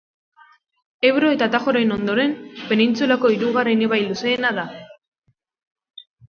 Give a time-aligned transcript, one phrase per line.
[1.09, 2.33] Ebro eta Tajoren ondoren,
[2.71, 4.65] penintsulako hirugarren ibai luzeena da.